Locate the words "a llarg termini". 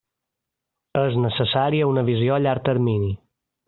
2.39-3.17